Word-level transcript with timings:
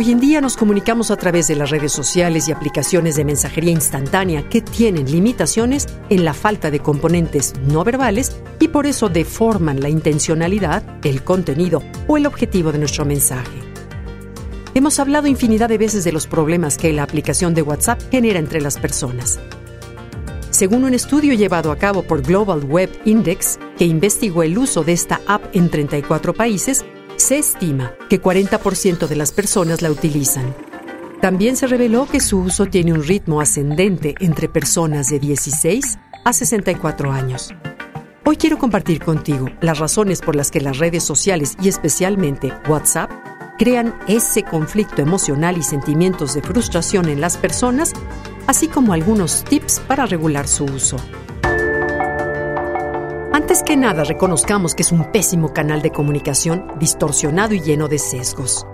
Hoy 0.00 0.12
en 0.12 0.20
día 0.20 0.40
nos 0.40 0.56
comunicamos 0.56 1.10
a 1.10 1.16
través 1.16 1.48
de 1.48 1.56
las 1.56 1.70
redes 1.70 1.90
sociales 1.90 2.46
y 2.46 2.52
aplicaciones 2.52 3.16
de 3.16 3.24
mensajería 3.24 3.72
instantánea 3.72 4.48
que 4.48 4.60
tienen 4.60 5.10
limitaciones 5.10 5.88
en 6.08 6.24
la 6.24 6.34
falta 6.34 6.70
de 6.70 6.78
componentes 6.78 7.54
no 7.66 7.82
verbales 7.82 8.40
y 8.60 8.68
por 8.68 8.86
eso 8.86 9.08
deforman 9.08 9.80
la 9.80 9.88
intencionalidad, 9.88 10.84
el 11.04 11.24
contenido 11.24 11.82
o 12.06 12.16
el 12.16 12.26
objetivo 12.26 12.70
de 12.70 12.78
nuestro 12.78 13.06
mensaje. 13.06 13.58
Hemos 14.74 15.00
hablado 15.00 15.26
infinidad 15.26 15.68
de 15.68 15.78
veces 15.78 16.04
de 16.04 16.12
los 16.12 16.28
problemas 16.28 16.78
que 16.78 16.92
la 16.92 17.02
aplicación 17.02 17.52
de 17.52 17.62
WhatsApp 17.62 18.00
genera 18.08 18.38
entre 18.38 18.60
las 18.60 18.78
personas. 18.78 19.40
Según 20.50 20.84
un 20.84 20.94
estudio 20.94 21.34
llevado 21.34 21.72
a 21.72 21.76
cabo 21.76 22.04
por 22.04 22.22
Global 22.22 22.62
Web 22.64 22.90
Index, 23.04 23.58
que 23.76 23.84
investigó 23.84 24.44
el 24.44 24.58
uso 24.58 24.84
de 24.84 24.92
esta 24.92 25.20
app 25.26 25.42
en 25.56 25.68
34 25.68 26.34
países, 26.34 26.84
se 27.18 27.36
estima 27.36 27.92
que 28.08 28.22
40% 28.22 29.08
de 29.08 29.16
las 29.16 29.32
personas 29.32 29.82
la 29.82 29.90
utilizan. 29.90 30.54
También 31.20 31.56
se 31.56 31.66
reveló 31.66 32.06
que 32.06 32.20
su 32.20 32.38
uso 32.38 32.66
tiene 32.66 32.92
un 32.92 33.02
ritmo 33.02 33.40
ascendente 33.40 34.14
entre 34.20 34.48
personas 34.48 35.08
de 35.08 35.18
16 35.18 35.98
a 36.24 36.32
64 36.32 37.10
años. 37.12 37.52
Hoy 38.24 38.36
quiero 38.36 38.56
compartir 38.56 39.02
contigo 39.02 39.46
las 39.60 39.78
razones 39.78 40.20
por 40.20 40.36
las 40.36 40.50
que 40.50 40.60
las 40.60 40.78
redes 40.78 41.02
sociales 41.02 41.56
y 41.60 41.68
especialmente 41.68 42.52
WhatsApp 42.68 43.10
crean 43.58 43.98
ese 44.06 44.44
conflicto 44.44 45.02
emocional 45.02 45.58
y 45.58 45.64
sentimientos 45.64 46.34
de 46.34 46.42
frustración 46.42 47.08
en 47.08 47.20
las 47.20 47.36
personas, 47.36 47.94
así 48.46 48.68
como 48.68 48.92
algunos 48.92 49.42
tips 49.44 49.80
para 49.80 50.06
regular 50.06 50.46
su 50.46 50.66
uso. 50.66 50.98
Antes 53.30 53.62
que 53.62 53.76
nada, 53.76 54.04
reconozcamos 54.04 54.74
que 54.74 54.82
es 54.82 54.90
un 54.90 55.04
pésimo 55.12 55.52
canal 55.52 55.82
de 55.82 55.92
comunicación 55.92 56.66
distorsionado 56.78 57.52
y 57.52 57.60
lleno 57.60 57.86
de 57.86 57.98
sesgos. 57.98 58.66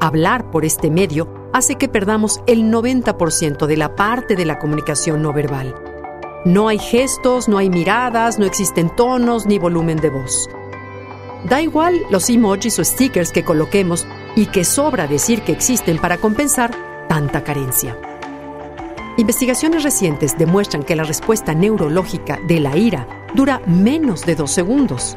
Hablar 0.00 0.52
por 0.52 0.64
este 0.64 0.88
medio 0.88 1.28
hace 1.52 1.74
que 1.74 1.88
perdamos 1.88 2.40
el 2.46 2.62
90% 2.70 3.66
de 3.66 3.76
la 3.76 3.96
parte 3.96 4.36
de 4.36 4.44
la 4.44 4.60
comunicación 4.60 5.20
no 5.20 5.32
verbal. 5.32 5.74
No 6.44 6.68
hay 6.68 6.78
gestos, 6.78 7.48
no 7.48 7.58
hay 7.58 7.70
miradas, 7.70 8.38
no 8.38 8.46
existen 8.46 8.88
tonos 8.94 9.46
ni 9.46 9.58
volumen 9.58 9.98
de 9.98 10.10
voz. 10.10 10.48
Da 11.48 11.60
igual 11.60 12.02
los 12.08 12.30
emojis 12.30 12.78
o 12.78 12.84
stickers 12.84 13.32
que 13.32 13.44
coloquemos 13.44 14.06
y 14.36 14.46
que 14.46 14.64
sobra 14.64 15.08
decir 15.08 15.42
que 15.42 15.52
existen 15.52 15.98
para 15.98 16.18
compensar 16.18 16.70
tanta 17.08 17.42
carencia. 17.42 17.98
Investigaciones 19.16 19.82
recientes 19.82 20.38
demuestran 20.38 20.84
que 20.84 20.96
la 20.96 21.04
respuesta 21.04 21.52
neurológica 21.52 22.38
de 22.46 22.60
la 22.60 22.76
ira 22.76 23.21
dura 23.34 23.62
menos 23.66 24.24
de 24.26 24.34
dos 24.34 24.50
segundos, 24.50 25.16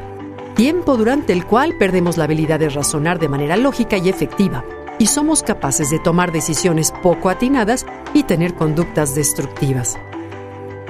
tiempo 0.54 0.96
durante 0.96 1.32
el 1.32 1.46
cual 1.46 1.76
perdemos 1.78 2.16
la 2.16 2.24
habilidad 2.24 2.58
de 2.58 2.70
razonar 2.70 3.18
de 3.18 3.28
manera 3.28 3.56
lógica 3.56 3.98
y 3.98 4.08
efectiva, 4.08 4.64
y 4.98 5.06
somos 5.06 5.42
capaces 5.42 5.90
de 5.90 5.98
tomar 5.98 6.32
decisiones 6.32 6.92
poco 7.02 7.28
atinadas 7.28 7.84
y 8.14 8.22
tener 8.22 8.54
conductas 8.54 9.14
destructivas. 9.14 9.98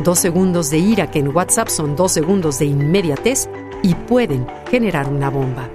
Dos 0.04 0.18
segundos 0.18 0.70
de 0.70 0.78
ira 0.78 1.10
que 1.10 1.18
en 1.18 1.34
WhatsApp 1.34 1.68
son 1.68 1.96
dos 1.96 2.12
segundos 2.12 2.58
de 2.58 2.66
inmediatez 2.66 3.48
y 3.82 3.94
pueden 3.94 4.46
generar 4.70 5.08
una 5.08 5.30
bomba. 5.30 5.68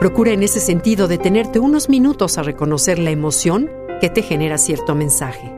Procura 0.00 0.32
en 0.32 0.44
ese 0.44 0.60
sentido 0.60 1.08
detenerte 1.08 1.58
unos 1.58 1.88
minutos 1.88 2.38
a 2.38 2.42
reconocer 2.44 3.00
la 3.00 3.10
emoción 3.10 3.68
que 4.00 4.08
te 4.08 4.22
genera 4.22 4.56
cierto 4.56 4.94
mensaje. 4.94 5.57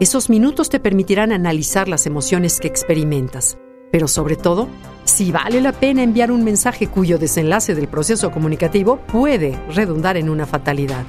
Esos 0.00 0.28
minutos 0.28 0.70
te 0.70 0.80
permitirán 0.80 1.30
analizar 1.30 1.86
las 1.86 2.06
emociones 2.06 2.58
que 2.58 2.66
experimentas, 2.66 3.58
pero 3.92 4.08
sobre 4.08 4.34
todo, 4.34 4.66
si 5.04 5.30
vale 5.30 5.60
la 5.60 5.70
pena 5.70 6.02
enviar 6.02 6.32
un 6.32 6.42
mensaje 6.42 6.88
cuyo 6.88 7.16
desenlace 7.16 7.76
del 7.76 7.86
proceso 7.86 8.32
comunicativo 8.32 8.96
puede 8.96 9.56
redundar 9.72 10.16
en 10.16 10.30
una 10.30 10.46
fatalidad. 10.46 11.04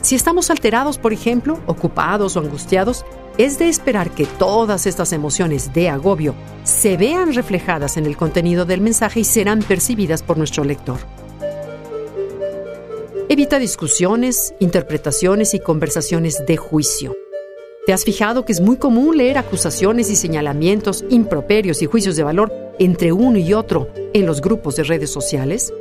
Si 0.00 0.14
estamos 0.14 0.50
alterados, 0.50 0.96
por 0.96 1.12
ejemplo, 1.12 1.60
ocupados 1.66 2.34
o 2.34 2.40
angustiados, 2.40 3.04
es 3.36 3.58
de 3.58 3.68
esperar 3.68 4.10
que 4.10 4.24
todas 4.24 4.86
estas 4.86 5.12
emociones 5.12 5.74
de 5.74 5.90
agobio 5.90 6.34
se 6.64 6.96
vean 6.96 7.34
reflejadas 7.34 7.98
en 7.98 8.06
el 8.06 8.16
contenido 8.16 8.64
del 8.64 8.80
mensaje 8.80 9.20
y 9.20 9.24
serán 9.24 9.60
percibidas 9.60 10.22
por 10.22 10.38
nuestro 10.38 10.64
lector. 10.64 10.98
Evita 13.28 13.58
discusiones, 13.58 14.54
interpretaciones 14.60 15.52
y 15.52 15.60
conversaciones 15.60 16.44
de 16.46 16.56
juicio. 16.56 17.21
¿Te 17.84 17.92
has 17.92 18.04
fijado 18.04 18.44
que 18.44 18.52
es 18.52 18.60
muy 18.60 18.76
común 18.76 19.16
leer 19.16 19.38
acusaciones 19.38 20.08
y 20.08 20.14
señalamientos, 20.14 21.04
improperios 21.10 21.82
y 21.82 21.86
juicios 21.86 22.14
de 22.14 22.22
valor 22.22 22.52
entre 22.78 23.10
uno 23.10 23.38
y 23.38 23.54
otro 23.54 23.88
en 24.12 24.24
los 24.24 24.40
grupos 24.40 24.76
de 24.76 24.84
redes 24.84 25.10
sociales? 25.10 25.74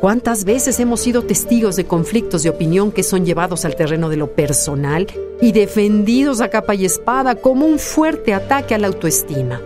¿Cuántas 0.00 0.44
veces 0.44 0.80
hemos 0.80 0.98
sido 0.98 1.22
testigos 1.22 1.76
de 1.76 1.84
conflictos 1.84 2.42
de 2.42 2.50
opinión 2.50 2.90
que 2.90 3.04
son 3.04 3.24
llevados 3.24 3.64
al 3.64 3.76
terreno 3.76 4.08
de 4.08 4.16
lo 4.16 4.34
personal 4.34 5.06
y 5.40 5.52
defendidos 5.52 6.40
a 6.40 6.50
capa 6.50 6.74
y 6.74 6.84
espada 6.84 7.36
como 7.36 7.64
un 7.64 7.78
fuerte 7.78 8.34
ataque 8.34 8.74
a 8.74 8.78
la 8.78 8.88
autoestima? 8.88 9.62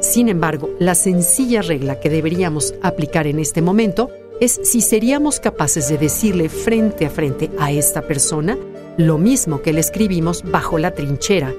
Sin 0.00 0.30
embargo, 0.30 0.70
la 0.78 0.94
sencilla 0.94 1.60
regla 1.60 2.00
que 2.00 2.08
deberíamos 2.08 2.74
aplicar 2.80 3.26
en 3.26 3.40
este 3.40 3.60
momento 3.60 4.08
es 4.40 4.58
si 4.64 4.80
seríamos 4.80 5.38
capaces 5.38 5.90
de 5.90 5.98
decirle 5.98 6.48
frente 6.48 7.04
a 7.04 7.10
frente 7.10 7.50
a 7.58 7.72
esta 7.72 8.00
persona 8.00 8.56
lo 8.96 9.18
mismo 9.18 9.62
que 9.62 9.72
le 9.72 9.80
escribimos 9.80 10.42
bajo 10.50 10.78
la 10.78 10.92
trinchera 10.92 11.52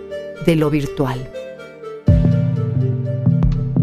de 0.45 0.55
lo 0.55 0.69
virtual. 0.69 1.29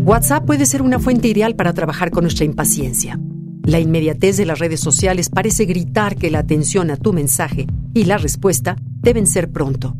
WhatsApp 0.04 0.44
puede 0.44 0.66
ser 0.66 0.82
una 0.82 0.98
fuente 0.98 1.28
ideal 1.28 1.54
para 1.54 1.72
trabajar 1.72 2.10
con 2.10 2.24
nuestra 2.24 2.44
impaciencia. 2.44 3.18
La 3.64 3.78
inmediatez 3.78 4.36
de 4.36 4.46
las 4.46 4.58
redes 4.58 4.80
sociales 4.80 5.28
parece 5.28 5.64
gritar 5.64 6.16
que 6.16 6.30
la 6.30 6.40
atención 6.40 6.90
a 6.90 6.96
tu 6.96 7.12
mensaje 7.12 7.66
y 7.94 8.04
la 8.04 8.18
respuesta 8.18 8.76
deben 9.00 9.26
ser 9.26 9.50
pronto. 9.50 9.94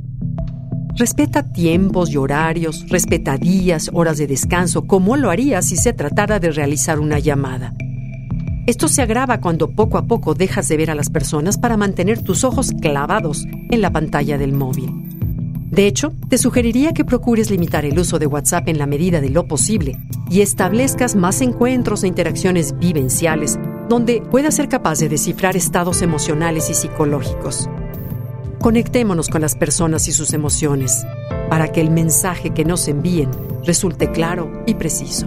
Respeta 0.97 1.53
tiempos 1.53 2.11
y 2.11 2.17
horarios, 2.17 2.87
respeta 2.89 3.37
días, 3.37 3.91
horas 3.93 4.19
de 4.19 4.27
descanso, 4.27 4.87
como 4.87 5.17
lo 5.17 5.31
haría 5.31 5.63
si 5.63 5.77
se 5.77 5.93
tratara 5.93 6.41
de 6.41 6.51
realizar 6.51 6.99
una 6.99 7.19
llamada. 7.19 7.75
Esto 8.67 8.89
se 8.89 9.03
agrava 9.03 9.41
cuando 9.41 9.71
poco 9.71 9.99
a 9.99 10.07
poco 10.07 10.35
dejas 10.35 10.69
de 10.69 10.77
ver 10.77 10.91
a 10.91 10.95
las 10.95 11.11
personas 11.11 11.59
para 11.59 11.77
mantener 11.77 12.23
tus 12.23 12.45
ojos 12.45 12.73
clavados 12.81 13.47
en 13.71 13.81
la 13.81 13.91
pantalla 13.91 14.39
del 14.39 14.53
móvil. 14.53 14.93
De 15.71 15.87
hecho, 15.87 16.13
te 16.29 16.37
sugeriría 16.37 16.93
que 16.93 17.05
procures 17.05 17.51
limitar 17.51 17.85
el 17.85 17.99
uso 17.99 18.19
de 18.19 18.27
WhatsApp 18.27 18.69
en 18.69 18.79
la 18.79 18.87
medida 18.87 19.21
de 19.21 19.31
lo 19.31 19.47
posible 19.47 19.97
y 20.29 20.41
establezcas 20.41 21.15
más 21.15 21.41
encuentros 21.41 22.03
e 22.03 22.09
interacciones 22.09 22.77
vivenciales 22.79 23.59
donde 23.89 24.21
puedas 24.21 24.55
ser 24.55 24.69
capaz 24.69 24.99
de 24.99 25.09
descifrar 25.09 25.57
estados 25.57 26.03
emocionales 26.03 26.71
y 26.71 26.75
psicológicos. 26.75 27.69
Conectémonos 28.61 29.29
con 29.29 29.41
las 29.41 29.57
personas 29.57 30.07
y 30.07 30.13
sus 30.13 30.33
emociones 30.33 31.07
para 31.49 31.73
que 31.73 31.81
el 31.81 31.91
mensaje 31.91 32.51
que 32.51 32.65
nos 32.65 32.87
envíen 32.89 33.31
resulte 33.65 34.11
claro 34.13 34.63
y 34.67 34.75
preciso. 34.75 35.27